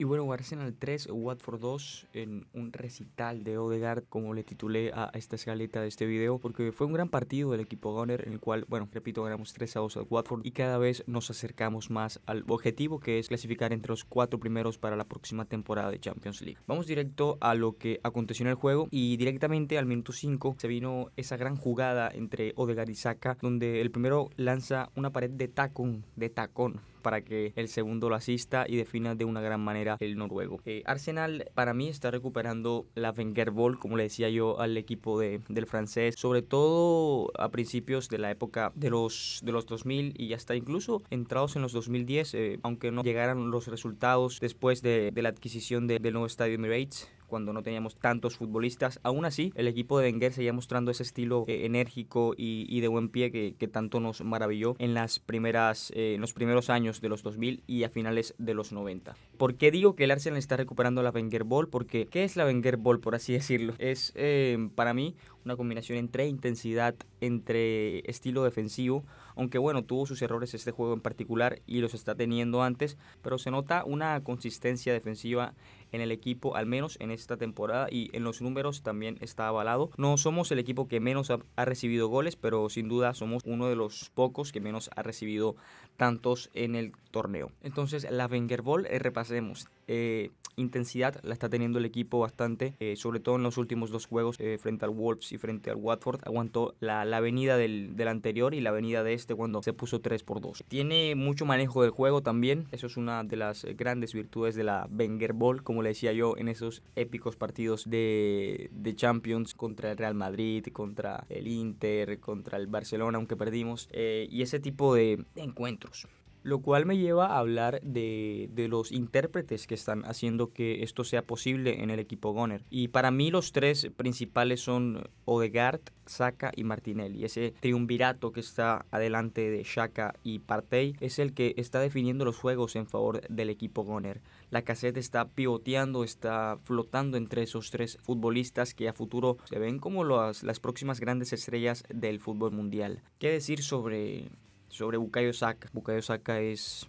Y 0.00 0.04
bueno, 0.04 0.32
Arsenal 0.32 0.76
3, 0.78 1.08
Watford 1.10 1.58
2 1.58 2.06
en 2.12 2.46
un 2.52 2.72
recital 2.72 3.42
de 3.42 3.58
Odegaard, 3.58 4.04
como 4.08 4.32
le 4.32 4.44
titulé 4.44 4.92
a 4.94 5.10
esta 5.14 5.34
escaleta 5.34 5.80
de 5.80 5.88
este 5.88 6.06
video, 6.06 6.38
porque 6.38 6.70
fue 6.70 6.86
un 6.86 6.92
gran 6.92 7.08
partido 7.08 7.50
del 7.50 7.62
equipo 7.62 7.92
Gunner, 7.92 8.24
en 8.24 8.34
el 8.34 8.38
cual, 8.38 8.64
bueno, 8.68 8.88
repito, 8.92 9.24
ganamos 9.24 9.52
3 9.54 9.76
a 9.76 9.80
2 9.80 9.96
al 9.96 10.06
Watford 10.08 10.46
y 10.46 10.52
cada 10.52 10.78
vez 10.78 11.02
nos 11.08 11.30
acercamos 11.30 11.90
más 11.90 12.20
al 12.26 12.44
objetivo 12.46 13.00
que 13.00 13.18
es 13.18 13.26
clasificar 13.26 13.72
entre 13.72 13.90
los 13.90 14.04
cuatro 14.04 14.38
primeros 14.38 14.78
para 14.78 14.94
la 14.94 15.02
próxima 15.02 15.46
temporada 15.46 15.90
de 15.90 15.98
Champions 15.98 16.42
League. 16.42 16.60
Vamos 16.68 16.86
directo 16.86 17.36
a 17.40 17.56
lo 17.56 17.76
que 17.76 17.98
aconteció 18.04 18.44
en 18.44 18.50
el 18.50 18.54
juego 18.54 18.86
y 18.92 19.16
directamente 19.16 19.78
al 19.78 19.86
minuto 19.86 20.12
5 20.12 20.58
se 20.60 20.68
vino 20.68 21.10
esa 21.16 21.36
gran 21.36 21.56
jugada 21.56 22.08
entre 22.14 22.52
Odegaard 22.54 22.90
y 22.90 22.94
Saka, 22.94 23.36
donde 23.42 23.80
el 23.80 23.90
primero 23.90 24.30
lanza 24.36 24.90
una 24.94 25.10
pared 25.10 25.30
de 25.30 25.48
tacón, 25.48 26.04
de 26.14 26.30
tacón 26.30 26.80
para 26.98 27.22
que 27.22 27.52
el 27.56 27.68
segundo 27.68 28.08
lo 28.08 28.14
asista 28.14 28.66
y 28.68 28.76
defina 28.76 29.14
de 29.14 29.24
una 29.24 29.40
gran 29.40 29.60
manera 29.60 29.96
el 30.00 30.16
noruego. 30.16 30.60
Eh, 30.64 30.82
Arsenal 30.86 31.50
para 31.54 31.74
mí 31.74 31.88
está 31.88 32.10
recuperando 32.10 32.86
la 32.94 33.10
Wenger 33.10 33.50
Ball, 33.50 33.78
como 33.78 33.96
le 33.96 34.04
decía 34.04 34.28
yo 34.28 34.60
al 34.60 34.76
equipo 34.76 35.18
de, 35.18 35.40
del 35.48 35.66
francés, 35.66 36.14
sobre 36.16 36.42
todo 36.42 37.30
a 37.38 37.50
principios 37.50 38.08
de 38.08 38.18
la 38.18 38.30
época 38.30 38.72
de 38.74 38.90
los, 38.90 39.40
de 39.42 39.52
los 39.52 39.66
2000 39.66 40.14
y 40.16 40.32
hasta 40.32 40.54
incluso 40.54 41.02
entrados 41.10 41.56
en 41.56 41.62
los 41.62 41.72
2010, 41.72 42.34
eh, 42.34 42.58
aunque 42.62 42.90
no 42.90 43.02
llegaran 43.02 43.50
los 43.50 43.66
resultados 43.68 44.38
después 44.40 44.82
de, 44.82 45.10
de 45.12 45.22
la 45.22 45.28
adquisición 45.28 45.86
de, 45.86 45.98
del 45.98 46.12
nuevo 46.12 46.26
estadio 46.26 46.54
Emirates 46.54 47.10
cuando 47.28 47.52
no 47.52 47.62
teníamos 47.62 47.96
tantos 47.96 48.36
futbolistas. 48.36 48.98
Aún 49.04 49.24
así, 49.24 49.52
el 49.54 49.68
equipo 49.68 49.98
de 49.98 50.10
Wenger 50.10 50.32
seguía 50.32 50.52
mostrando 50.52 50.90
ese 50.90 51.04
estilo 51.04 51.44
eh, 51.46 51.66
enérgico 51.66 52.34
y, 52.36 52.80
de 52.80 52.88
buen 52.88 53.08
pie 53.08 53.30
que, 53.30 53.68
tanto 53.68 54.00
nos 54.00 54.22
maravilló 54.22 54.74
en, 54.78 54.94
las 54.94 55.18
primeras, 55.18 55.92
eh, 55.94 56.14
en 56.14 56.20
los 56.20 56.32
primeros 56.32 56.70
años 56.70 57.00
de 57.00 57.08
los 57.08 57.22
2000 57.22 57.62
y 57.66 57.84
a 57.84 57.90
finales 57.90 58.34
de 58.38 58.54
los 58.54 58.72
90. 58.72 59.14
¿Por 59.36 59.54
qué 59.56 59.70
digo 59.70 59.94
que 59.94 60.04
el 60.04 60.10
Arsenal 60.10 60.38
está 60.38 60.56
recuperando 60.56 61.02
la 61.02 61.10
Wenger 61.10 61.44
Ball? 61.44 61.68
Porque, 61.68 62.06
¿qué 62.06 62.24
es 62.24 62.36
la 62.36 62.46
Wenger 62.46 62.78
Ball, 62.78 63.00
por 63.00 63.14
así 63.14 63.32
decirlo? 63.34 63.74
Es 63.78 64.12
eh, 64.16 64.68
para 64.74 64.94
mí 64.94 65.14
una 65.44 65.56
combinación 65.56 65.98
entre 65.98 66.26
intensidad, 66.26 66.94
entre 67.20 68.00
estilo 68.10 68.44
defensivo, 68.44 69.04
aunque 69.34 69.58
bueno, 69.58 69.84
tuvo 69.84 70.04
sus 70.04 70.20
errores 70.20 70.52
este 70.52 70.72
juego 70.72 70.92
en 70.94 71.00
particular 71.00 71.60
y 71.66 71.80
los 71.80 71.94
está 71.94 72.14
teniendo 72.14 72.62
antes, 72.62 72.98
pero 73.22 73.38
se 73.38 73.50
nota 73.50 73.84
una 73.84 74.22
consistencia 74.22 74.92
defensiva 74.92 75.54
en 75.92 76.00
el 76.00 76.12
equipo, 76.12 76.56
al 76.56 76.66
menos 76.66 76.96
en 77.00 77.10
esta 77.10 77.36
temporada 77.36 77.88
y 77.90 78.10
en 78.12 78.24
los 78.24 78.40
números 78.40 78.82
también 78.82 79.18
está 79.20 79.48
avalado. 79.48 79.90
No 79.96 80.16
somos 80.16 80.50
el 80.52 80.58
equipo 80.58 80.88
que 80.88 81.00
menos 81.00 81.30
ha, 81.30 81.64
recibido 81.64 82.08
goles, 82.08 82.36
pero 82.36 82.68
sin 82.68 82.88
duda 82.88 83.14
somos 83.14 83.42
uno 83.44 83.68
de 83.68 83.76
los 83.76 84.10
pocos 84.14 84.52
que 84.52 84.60
menos 84.60 84.90
ha 84.96 85.02
recibido 85.02 85.56
tantos 85.96 86.50
en 86.54 86.74
el 86.74 86.92
torneo. 87.10 87.50
Entonces, 87.62 88.06
la 88.10 88.26
Wenger 88.26 88.62
Ball, 88.62 88.86
eh, 88.86 88.98
repasemos. 88.98 89.68
Eh, 89.88 90.30
intensidad 90.56 91.20
la 91.22 91.32
está 91.32 91.48
teniendo 91.48 91.78
el 91.78 91.84
equipo 91.84 92.18
bastante, 92.18 92.74
eh, 92.80 92.96
sobre 92.96 93.20
todo 93.20 93.36
en 93.36 93.42
los 93.42 93.58
últimos 93.58 93.90
dos 93.90 94.06
juegos 94.06 94.38
frente 94.58 94.84
al 94.84 94.90
Wolves 94.90 95.32
y 95.32 95.38
frente 95.38 95.70
al 95.70 95.76
Watford. 95.76 96.20
Aguantó 96.24 96.74
la, 96.80 97.04
la 97.04 97.20
venida 97.20 97.56
del, 97.56 97.96
del, 97.96 98.08
anterior 98.08 98.54
y 98.54 98.60
la 98.60 98.72
venida 98.72 99.02
de 99.02 99.14
este 99.14 99.34
cuando 99.34 99.62
se 99.62 99.72
puso 99.72 100.00
3 100.00 100.22
por 100.24 100.40
2. 100.40 100.64
Tiene 100.68 101.14
mucho 101.14 101.46
manejo 101.46 101.82
del 101.82 101.92
juego 101.92 102.22
también, 102.22 102.66
eso 102.72 102.86
es 102.88 102.96
una 102.96 103.22
de 103.24 103.36
las 103.36 103.64
grandes 103.76 104.12
virtudes 104.12 104.56
de 104.56 104.64
la 104.64 104.88
Wenger 104.90 105.32
Ball, 105.32 105.62
como 105.62 105.77
le 105.82 105.90
decía 105.90 106.12
yo, 106.12 106.36
en 106.36 106.48
esos 106.48 106.82
épicos 106.96 107.36
partidos 107.36 107.88
de, 107.88 108.70
de 108.72 108.94
Champions 108.94 109.54
contra 109.54 109.90
el 109.90 109.98
Real 109.98 110.14
Madrid, 110.14 110.66
contra 110.72 111.24
el 111.28 111.46
Inter, 111.46 112.20
contra 112.20 112.58
el 112.58 112.66
Barcelona, 112.66 113.18
aunque 113.18 113.36
perdimos, 113.36 113.88
y 113.92 114.42
ese 114.42 114.60
tipo 114.60 114.94
de 114.94 115.24
encuentros. 115.36 116.06
Lo 116.48 116.60
cual 116.60 116.86
me 116.86 116.96
lleva 116.96 117.26
a 117.26 117.38
hablar 117.40 117.78
de, 117.82 118.48
de, 118.52 118.68
los 118.68 118.90
intérpretes 118.90 119.66
que 119.66 119.74
están 119.74 120.02
haciendo 120.06 120.54
que 120.54 120.82
esto 120.82 121.04
sea 121.04 121.20
posible 121.20 121.82
en 121.82 121.90
el 121.90 121.98
equipo 121.98 122.32
Goner. 122.32 122.64
Y 122.70 122.88
para 122.88 123.10
mí 123.10 123.30
los 123.30 123.52
tres 123.52 123.90
principales 123.94 124.62
son 124.62 125.10
Odegaard, 125.26 125.82
Saka 126.06 126.50
y 126.56 126.64
Martinelli. 126.64 127.22
Ese 127.22 127.52
triunvirato 127.60 128.32
que 128.32 128.40
está 128.40 128.86
adelante 128.90 129.50
de 129.50 129.62
Shaka 129.62 130.14
y 130.22 130.38
Partey 130.38 130.96
es 131.00 131.18
el 131.18 131.34
que 131.34 131.52
está 131.58 131.80
definiendo 131.80 132.24
los 132.24 132.38
juegos 132.38 132.76
en 132.76 132.86
favor 132.86 133.20
del 133.28 133.50
equipo 133.50 133.84
Goner. 133.84 134.22
La 134.48 134.62
cassette 134.62 134.96
está 134.96 135.28
pivoteando, 135.28 136.02
está 136.02 136.58
flotando 136.64 137.18
entre 137.18 137.42
esos 137.42 137.70
tres 137.70 137.98
futbolistas 138.00 138.72
que 138.72 138.88
a 138.88 138.94
futuro 138.94 139.36
se 139.44 139.58
ven 139.58 139.80
como 139.80 140.02
las, 140.02 140.44
las 140.44 140.60
próximas 140.60 140.98
grandes 140.98 141.34
estrellas 141.34 141.84
del 141.92 142.20
fútbol 142.20 142.52
mundial. 142.52 143.02
¿Qué 143.18 143.30
decir 143.30 143.62
sobre 143.62 144.30
sobre 144.68 144.98
Bukayo 144.98 145.32
Saka. 145.32 145.68
Bukayo 145.72 146.02
Saka 146.02 146.40
es 146.40 146.88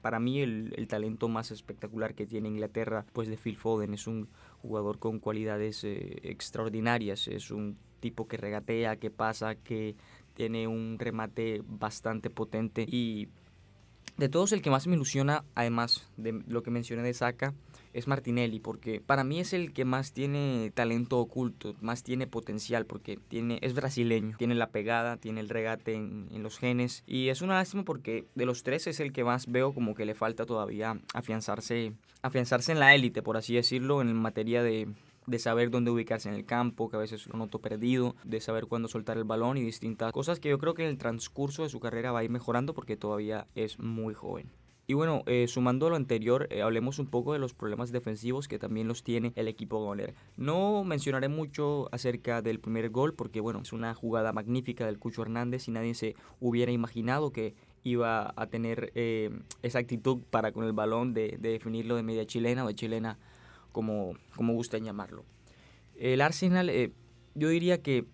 para 0.00 0.18
mí 0.18 0.40
el, 0.40 0.86
talento 0.88 1.28
más 1.28 1.50
espectacular 1.50 2.14
que 2.14 2.26
tiene 2.26 2.48
Inglaterra, 2.48 3.06
pues 3.12 3.28
de 3.28 3.36
Phil 3.36 3.56
Foden. 3.56 3.94
Es 3.94 4.06
un 4.06 4.28
jugador 4.60 4.98
con 4.98 5.20
cualidades 5.20 5.84
eh, 5.84 6.18
extraordinarias. 6.24 7.28
Es 7.28 7.50
un 7.50 7.78
tipo 8.00 8.26
que 8.26 8.36
regatea, 8.36 8.96
que 8.96 9.10
pasa, 9.10 9.54
que 9.54 9.94
tiene 10.34 10.66
un 10.66 10.98
remate 10.98 11.62
bastante 11.64 12.30
potente. 12.30 12.84
Y 12.88 13.28
de 14.16 14.28
todos 14.28 14.52
el 14.52 14.60
que 14.60 14.70
más 14.70 14.86
me 14.86 14.96
ilusiona, 14.96 15.44
además 15.54 16.10
de 16.16 16.42
lo 16.46 16.62
que 16.62 16.70
mencioné 16.70 17.02
de 17.02 17.14
Saka, 17.14 17.54
es 17.92 18.06
Martinelli, 18.06 18.60
porque 18.60 19.00
para 19.00 19.24
mí 19.24 19.40
es 19.40 19.52
el 19.52 19.72
que 19.72 19.84
más 19.84 20.12
tiene 20.12 20.70
talento 20.74 21.18
oculto, 21.18 21.74
más 21.80 22.02
tiene 22.02 22.26
potencial, 22.26 22.86
porque 22.86 23.18
tiene, 23.28 23.58
es 23.62 23.74
brasileño, 23.74 24.36
tiene 24.38 24.54
la 24.54 24.70
pegada, 24.70 25.16
tiene 25.16 25.40
el 25.40 25.48
regate 25.48 25.94
en, 25.94 26.28
en 26.32 26.42
los 26.42 26.58
genes, 26.58 27.04
y 27.06 27.28
es 27.28 27.42
una 27.42 27.54
lástima 27.54 27.84
porque 27.84 28.26
de 28.34 28.46
los 28.46 28.62
tres 28.62 28.86
es 28.86 29.00
el 29.00 29.12
que 29.12 29.24
más 29.24 29.50
veo 29.50 29.74
como 29.74 29.94
que 29.94 30.04
le 30.04 30.14
falta 30.14 30.46
todavía 30.46 31.00
afianzarse, 31.14 31.92
afianzarse 32.22 32.72
en 32.72 32.80
la 32.80 32.94
élite, 32.94 33.22
por 33.22 33.36
así 33.36 33.54
decirlo, 33.54 34.00
en 34.00 34.14
materia 34.14 34.62
de, 34.62 34.88
de 35.26 35.38
saber 35.38 35.70
dónde 35.70 35.90
ubicarse 35.90 36.28
en 36.28 36.34
el 36.34 36.44
campo, 36.44 36.88
que 36.88 36.96
a 36.96 37.00
veces 37.00 37.26
lo 37.26 37.36
noto 37.36 37.60
perdido, 37.60 38.16
de 38.24 38.40
saber 38.40 38.66
cuándo 38.66 38.88
soltar 38.88 39.16
el 39.16 39.24
balón 39.24 39.56
y 39.56 39.62
distintas 39.62 40.12
cosas 40.12 40.40
que 40.40 40.48
yo 40.48 40.58
creo 40.58 40.74
que 40.74 40.82
en 40.82 40.88
el 40.88 40.98
transcurso 40.98 41.62
de 41.62 41.68
su 41.68 41.80
carrera 41.80 42.12
va 42.12 42.20
a 42.20 42.24
ir 42.24 42.30
mejorando 42.30 42.74
porque 42.74 42.96
todavía 42.96 43.46
es 43.54 43.78
muy 43.78 44.14
joven. 44.14 44.50
Y 44.92 44.94
bueno, 44.94 45.22
eh, 45.24 45.48
sumando 45.48 45.86
a 45.86 45.88
lo 45.88 45.96
anterior, 45.96 46.48
eh, 46.50 46.60
hablemos 46.60 46.98
un 46.98 47.06
poco 47.06 47.32
de 47.32 47.38
los 47.38 47.54
problemas 47.54 47.92
defensivos 47.92 48.46
que 48.46 48.58
también 48.58 48.88
los 48.88 49.02
tiene 49.02 49.32
el 49.36 49.48
equipo 49.48 49.82
goler. 49.82 50.14
No 50.36 50.84
mencionaré 50.84 51.28
mucho 51.28 51.88
acerca 51.92 52.42
del 52.42 52.60
primer 52.60 52.90
gol 52.90 53.14
porque 53.14 53.40
bueno, 53.40 53.60
es 53.62 53.72
una 53.72 53.94
jugada 53.94 54.34
magnífica 54.34 54.84
del 54.84 54.98
Cucho 54.98 55.22
Hernández 55.22 55.66
y 55.66 55.70
nadie 55.70 55.94
se 55.94 56.14
hubiera 56.40 56.72
imaginado 56.72 57.32
que 57.32 57.54
iba 57.84 58.34
a 58.36 58.46
tener 58.48 58.92
eh, 58.94 59.30
esa 59.62 59.78
actitud 59.78 60.18
para 60.28 60.52
con 60.52 60.64
el 60.64 60.74
balón 60.74 61.14
de, 61.14 61.38
definirlo 61.40 61.96
de 61.96 62.02
media 62.02 62.26
chilena 62.26 62.62
o 62.62 62.68
de 62.68 62.74
chilena 62.74 63.18
como, 63.72 64.12
como 64.36 64.52
gusten 64.52 64.84
llamarlo. 64.84 65.24
El 65.96 66.20
Arsenal, 66.20 66.70
yo 67.34 67.48
diría 67.48 67.80
que 67.80 68.04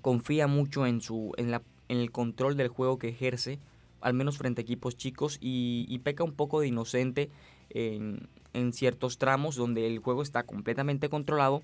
confía 0.00 0.46
mucho 0.46 0.86
en, 0.86 1.02
su, 1.02 1.34
en, 1.36 1.50
la, 1.50 1.62
en 1.88 1.98
el 1.98 2.10
control 2.10 2.56
del 2.56 2.68
juego 2.68 2.98
que 2.98 3.10
ejerce 3.10 3.60
al 4.04 4.12
menos 4.12 4.36
frente 4.36 4.60
a 4.60 4.64
equipos 4.64 4.96
chicos, 4.96 5.38
y, 5.40 5.98
peca 6.04 6.22
un 6.22 6.34
poco 6.34 6.60
de 6.60 6.68
inocente 6.68 7.30
en, 7.70 8.28
ciertos 8.72 9.18
tramos 9.18 9.56
donde 9.56 9.86
el 9.86 9.98
juego 9.98 10.22
está 10.22 10.44
completamente 10.44 11.08
controlado, 11.08 11.62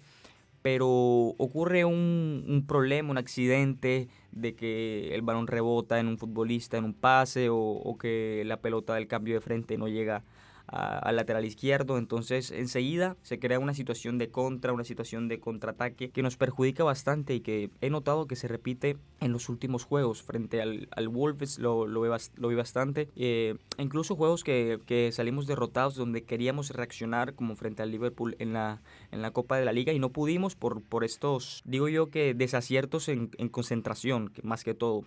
pero 0.63 0.89
ocurre 0.89 1.85
un, 1.85 2.65
problema, 2.67 3.11
un 3.11 3.19
accidente 3.19 4.09
de 4.33 4.55
que 4.55 5.15
el 5.15 5.23
balón 5.23 5.47
rebota 5.47 6.01
en 6.01 6.09
un 6.09 6.17
futbolista 6.17 6.79
en 6.79 6.85
un 6.85 6.95
pase 6.95 7.51
o, 7.51 7.57
o 7.59 7.99
que 7.99 8.43
la 8.47 8.57
pelota 8.57 8.95
del 8.95 9.07
cambio 9.07 9.35
de 9.35 9.41
frente 9.41 9.77
no 9.77 9.87
llega 9.87 10.25
al 10.71 11.17
lateral 11.17 11.45
izquierdo. 11.45 11.99
Entonces 11.99 12.51
enseguida 12.51 13.17
se 13.23 13.39
crea 13.39 13.59
una 13.59 13.75
situación 13.75 14.19
de 14.19 14.31
contra, 14.31 14.73
una 14.73 14.85
situación 14.85 15.29
de 15.29 15.41
contraataque 15.41 16.11
que 16.11 16.23
nos 16.23 16.37
perjudica 16.37 16.85
bastante 16.85 17.35
y 17.35 17.41
que 17.41 17.71
he 17.81 17.91
notado 17.91 18.27
que 18.27 18.37
se 18.37 18.49
repite 18.49 18.97
en 19.21 19.33
los 19.33 19.49
últimos 19.49 19.85
juegos. 19.85 20.23
Frente 20.23 20.63
al, 20.63 21.09
Wolves 21.09 21.59
lo, 21.59 21.87
lo, 21.87 22.03
vi, 22.03 22.55
bastante. 22.55 23.09
Eh, 23.17 23.57
incluso 23.79 24.17
juegos 24.17 24.45
que, 24.45 24.79
que, 24.87 25.11
salimos 25.13 25.47
derrotados 25.47 25.97
donde 25.97 26.23
queríamos 26.23 26.71
reaccionar 26.71 27.35
como 27.35 27.57
frente 27.57 27.83
al 27.83 27.91
Liverpool 27.91 28.37
en 28.39 28.53
la, 28.53 28.81
en 29.11 29.23
la 29.23 29.33
Copa 29.33 29.57
de 29.57 29.65
la 29.65 29.73
Liga 29.73 29.93
y 29.93 29.99
no 29.99 30.11
pudimos 30.11 30.55
por, 30.55 30.83
por 30.83 31.05
estos, 31.05 31.63
digo 31.65 31.89
yo 31.89 32.11
que 32.11 32.35
desaciertos 32.35 33.09
en 33.09 33.29
concentración 33.51 34.33
más 34.43 34.65
que 34.65 34.75
todo. 34.75 35.05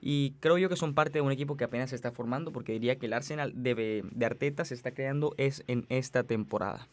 Y 0.00 0.32
creo 0.40 0.58
yo 0.58 0.68
que 0.68 0.76
son 0.76 0.94
parte 0.94 1.18
de 1.18 1.22
un 1.22 1.32
equipo 1.32 1.56
que 1.56 1.64
apenas 1.64 1.90
se 1.90 1.96
está 1.96 2.12
formando, 2.12 2.52
porque 2.52 2.72
diría 2.72 2.96
que 2.96 3.06
el 3.06 3.12
Arsenal 3.12 3.52
de, 3.54 4.04
de 4.10 4.26
Arteta 4.26 4.64
se 4.64 4.74
está 4.74 4.92
creando 4.92 5.34
es 5.36 5.64
en 5.66 5.86
esta 5.88 6.22
temporada. 6.22 6.88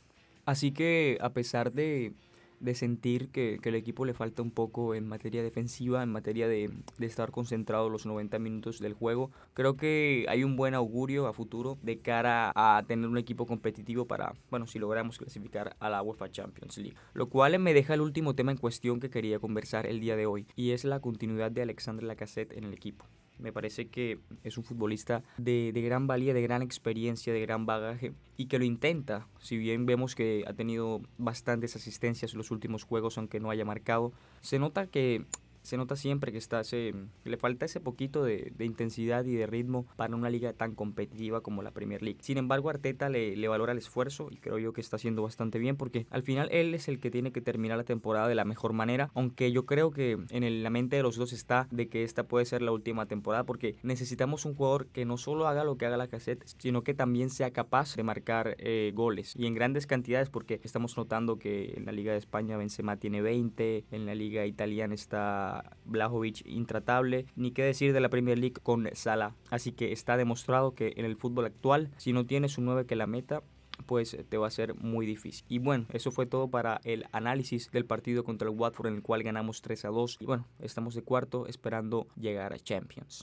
Así 0.46 0.72
que 0.72 1.18
a 1.22 1.30
pesar 1.30 1.72
de, 1.72 2.14
de 2.60 2.76
sentir 2.76 3.30
que, 3.30 3.60
que, 3.62 3.70
el 3.70 3.76
equipo 3.76 4.06
le 4.06 4.14
falta 4.14 4.42
un 4.42 4.52
poco 4.52 4.96
en 4.96 5.08
materia 5.08 5.44
defensiva, 5.44 6.04
en 6.04 6.10
materia 6.10 6.48
de, 6.48 6.72
de, 6.98 7.06
estar 7.06 7.32
concentrado 7.32 7.90
los 7.90 8.06
90 8.06 8.40
minutos 8.40 8.80
del 8.80 8.94
juego. 8.94 9.32
Creo 9.54 9.76
que 9.76 10.26
hay 10.30 10.44
un 10.44 10.56
buen 10.56 10.74
augurio 10.74 11.28
a 11.28 11.34
futuro 11.34 11.78
de 11.82 12.00
cara 12.00 12.52
a 12.56 12.84
tener 12.88 13.08
un 13.08 13.18
equipo 13.18 13.46
competitivo 13.46 14.06
para, 14.06 14.34
bueno, 14.50 14.68
si 14.68 14.80
logramos 14.80 15.18
clasificar 15.18 15.76
a 15.80 15.90
la 15.90 16.02
UEFA 16.02 16.32
Champions 16.32 16.78
League. 16.78 16.98
Lo 17.14 17.30
cual 17.30 17.58
me 17.60 17.74
deja 17.74 17.94
el 17.94 18.02
último 18.02 18.36
tema 18.36 18.52
en 18.52 18.58
cuestión 18.58 19.00
que 19.00 19.10
quería 19.10 19.40
conversar 19.40 19.86
el 19.86 20.00
día 20.00 20.16
de 20.16 20.26
hoy, 20.26 20.48
y 20.56 20.72
es 20.72 20.86
la 20.86 21.00
continuidad 21.00 21.52
de 21.52 21.62
Alexandre 21.62 22.06
Lacazette 22.06 22.54
en 22.54 22.64
el 22.66 22.74
equipo. 22.74 23.06
Me 23.44 23.52
parece 23.52 23.88
que 23.88 24.18
es 24.44 24.58
un 24.58 24.64
futbolista 24.64 25.22
de, 25.38 25.72
de 25.74 25.82
gran 25.82 26.08
valía, 26.08 26.34
de 26.34 26.42
gran 26.42 26.64
experiencia, 26.64 27.34
de 27.34 27.42
gran 27.42 27.66
bagaje 27.68 28.14
y 28.38 28.46
que 28.48 28.58
lo 28.58 28.66
intenta. 28.66 29.28
Si 29.40 29.58
bien 29.58 29.86
vemos 29.86 30.16
que 30.16 30.46
ha 30.48 30.54
tenido 30.54 31.02
bastantes 31.18 31.76
asistencias 31.76 32.32
en 32.32 32.38
los 32.40 32.50
últimos 32.52 32.84
juegos, 32.84 33.18
aunque 33.18 33.40
no 33.40 33.52
haya 33.52 33.66
marcado, 33.66 34.14
se 34.42 34.60
nota 34.60 34.88
que 34.88 35.26
se 35.64 35.78
nota 35.78 35.96
siempre 35.96 36.32
que 36.32 36.38
está 36.38 36.62
ese, 36.62 36.94
le 37.24 37.38
falta 37.38 37.66
ese 37.66 37.80
poquito 37.80 38.24
de, 38.24 38.54
intensidad 38.60 39.26
y 39.26 39.36
de 39.36 39.48
ritmo 39.48 39.86
para 39.96 40.16
una 40.16 40.30
liga 40.30 40.54
tan 40.54 40.76
competitiva 40.76 41.42
como 41.42 41.64
la 41.64 41.72
Premier 41.72 42.02
League. 42.02 42.20
Sin 42.22 42.38
embargo, 42.38 42.70
Arteta 42.70 43.10
le, 43.10 43.36
le, 43.36 43.48
valora 43.48 43.72
el 43.72 43.78
esfuerzo 43.78 44.30
y 44.32 44.38
creo 44.38 44.58
yo 44.60 44.74
que 44.74 44.82
está 44.82 44.96
haciendo 44.96 45.24
bastante 45.24 45.60
bien 45.60 45.76
porque 45.76 46.06
al 46.10 46.24
final 46.24 46.50
él 46.52 46.74
es 46.74 46.88
el 46.88 47.00
que 47.00 47.12
tiene 47.12 47.32
que 47.32 47.42
terminar 47.42 47.78
la 47.78 47.84
temporada 47.84 48.28
de 48.28 48.36
la 48.36 48.46
mejor 48.46 48.74
manera, 48.74 49.12
aunque 49.14 49.52
yo 49.52 49.66
creo 49.66 49.92
que 49.92 50.18
en 50.30 50.64
la 50.64 50.70
mente 50.70 50.96
de 50.96 51.04
los 51.04 51.16
dos 51.16 51.34
está 51.34 51.68
de 51.72 51.88
que 51.88 52.04
esta 52.04 52.24
puede 52.28 52.46
ser 52.46 52.62
la 52.62 52.72
última 52.72 53.06
temporada 53.06 53.46
porque 53.46 53.76
necesitamos 53.84 54.46
un 54.46 54.56
jugador 54.56 54.88
que 54.88 55.06
no 55.06 55.18
solo 55.18 55.48
haga 55.48 55.64
lo 55.64 55.78
que 55.78 55.86
haga 55.86 55.98
la 55.98 56.08
cassette, 56.08 56.44
sino 56.58 56.84
que 56.84 56.94
también 56.94 57.30
sea 57.30 57.52
capaz 57.52 57.96
de 57.96 58.04
marcar 58.04 58.56
eh, 58.60 58.92
goles 58.94 59.34
y 59.36 59.46
en 59.46 59.54
grandes 59.54 59.88
cantidades 59.88 60.30
porque 60.30 60.60
estamos 60.64 60.98
notando 60.98 61.38
que 61.38 61.74
en 61.76 61.86
la 61.86 61.92
Liga 61.92 62.12
de 62.12 62.18
España 62.18 62.58
Benzema 62.58 62.98
tiene 62.98 63.22
20, 63.22 63.86
en 63.92 64.06
la 64.06 64.16
Liga 64.16 64.46
italiana 64.46 64.94
está 64.94 65.53
Blajovic 65.86 66.46
intratable, 66.46 67.26
ni 67.36 67.52
qué 67.52 67.64
decir 67.64 67.94
de 67.94 68.00
la 68.00 68.10
Premier 68.10 68.40
League 68.40 68.62
con 68.62 68.90
Salah. 68.94 69.36
Así 69.50 69.72
que 69.72 69.92
está 69.92 70.18
demostrado 70.18 70.74
que 70.74 70.94
en 70.98 71.06
el 71.06 71.18
fútbol 71.18 71.46
actual, 71.46 71.92
si 71.98 72.14
no 72.14 72.26
tienes 72.26 72.58
un 72.58 72.66
9 72.66 72.86
que 72.86 72.96
la 72.96 73.08
meta, 73.08 73.44
pues 73.86 74.18
te 74.30 74.38
va 74.38 74.48
a 74.48 74.52
ser 74.52 74.76
muy 74.76 75.06
difícil. 75.06 75.46
Y 75.50 75.60
bueno, 75.60 75.86
eso 75.92 76.12
fue 76.12 76.26
todo 76.26 76.50
para 76.50 76.80
el 76.84 77.06
análisis 77.12 77.72
del 77.72 77.86
partido 77.86 78.24
contra 78.24 78.50
el 78.50 78.56
Watford 78.56 78.88
en 78.88 78.96
el 78.96 79.02
cual 79.02 79.24
ganamos 79.24 79.62
3 79.62 79.86
a 79.86 79.90
2. 79.90 80.18
Y 80.22 80.26
bueno, 80.26 80.48
estamos 80.60 80.96
de 80.96 81.04
cuarto 81.04 81.48
esperando 81.48 82.08
llegar 82.16 82.54
a 82.54 82.60
Champions. 82.60 83.12